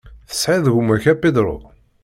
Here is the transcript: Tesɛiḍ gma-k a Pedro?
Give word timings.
Tesɛiḍ 0.29 0.65
gma-k 0.75 1.05
a 1.11 1.13
Pedro? 1.21 1.55